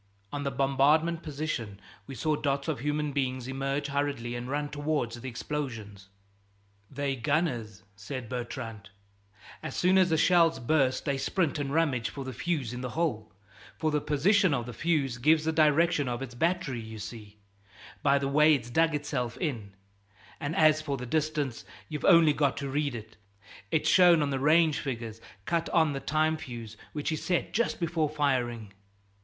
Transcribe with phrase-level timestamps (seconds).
[0.33, 5.21] On the bombarded position we saw dots of human beings emerge hurriedly and run towards
[5.21, 6.09] the explosions.
[6.89, 8.89] "They're gunners," said Bertrand;
[9.61, 12.89] "as soon as a shell's burst they sprint and rummage for the fuse in the
[12.97, 13.31] hole,
[13.77, 17.37] for the position of the fuse gives the direction of its battery, you see,
[18.01, 19.75] by the way it's dug itself in;
[20.39, 23.17] and as for the distance, you've only got to read it
[23.69, 27.79] it's shown on the range figures cut on the time fuse which is set just
[27.79, 28.73] before firing."